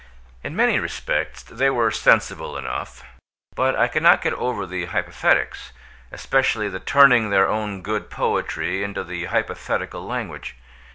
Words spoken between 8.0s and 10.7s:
poetry into the hypothetical language.